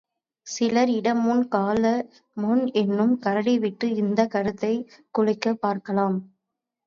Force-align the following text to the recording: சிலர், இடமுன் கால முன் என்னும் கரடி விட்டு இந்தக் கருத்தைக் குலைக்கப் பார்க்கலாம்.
சிலர், 0.47 0.91
இடமுன் 0.91 1.43
கால 1.47 1.83
முன் 2.37 2.63
என்னும் 2.73 3.13
கரடி 3.19 3.59
விட்டு 3.59 3.89
இந்தக் 3.95 4.31
கருத்தைக் 4.31 4.87
குலைக்கப் 5.13 5.61
பார்க்கலாம். 5.61 6.17